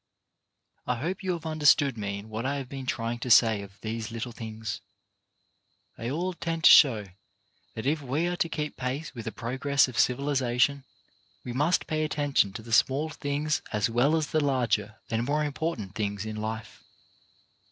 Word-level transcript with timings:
I 0.87 0.95
hope 0.95 1.21
you 1.21 1.33
have 1.33 1.45
understood 1.45 1.95
me 1.95 2.17
in 2.17 2.27
what 2.27 2.43
I 2.43 2.55
have 2.55 2.67
been 2.67 2.87
trying 2.87 3.19
to 3.19 3.29
say 3.29 3.61
of 3.61 3.79
these 3.81 4.09
little 4.09 4.31
things. 4.31 4.81
They 5.95 6.09
all 6.09 6.33
tend 6.33 6.63
to 6.63 6.71
show 6.71 7.05
that 7.75 7.85
if 7.85 8.01
we 8.01 8.25
are 8.25 8.35
to 8.37 8.49
keep 8.49 8.77
pace 8.77 9.13
with 9.13 9.25
the 9.25 9.29
UNIMPROVED 9.29 9.57
OPPORTUNITIES 9.57 9.59
129 9.59 9.59
progress 9.59 9.87
of 9.87 9.99
civilization, 9.99 10.83
we 11.45 11.53
must 11.53 11.85
pay 11.85 12.03
attention 12.03 12.51
to 12.53 12.63
the 12.63 12.73
small 12.73 13.09
things 13.09 13.61
as 13.71 13.91
well 13.91 14.15
as 14.15 14.31
the 14.31 14.43
larger 14.43 14.95
and 15.11 15.23
more 15.23 15.43
important 15.43 15.93
things 15.93 16.25
in 16.25 16.35
life. 16.35 16.81